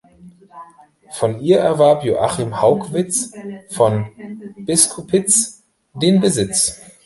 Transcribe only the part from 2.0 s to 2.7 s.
Joachim